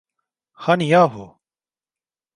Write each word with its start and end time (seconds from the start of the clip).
Hani 0.53 0.87
yahu? 0.87 1.39